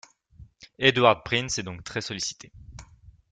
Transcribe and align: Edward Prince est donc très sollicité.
Edward 0.79 1.21
Prince 1.23 1.59
est 1.59 1.61
donc 1.61 1.83
très 1.83 2.01
sollicité. 2.01 2.51